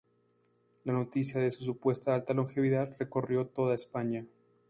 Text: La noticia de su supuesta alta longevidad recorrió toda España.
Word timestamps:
La 0.83 0.93
noticia 0.93 1.39
de 1.39 1.51
su 1.51 1.63
supuesta 1.63 2.15
alta 2.15 2.33
longevidad 2.33 2.95
recorrió 2.97 3.45
toda 3.45 3.75
España. 3.75 4.25